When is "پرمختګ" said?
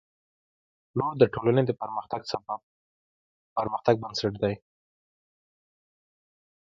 3.63-3.95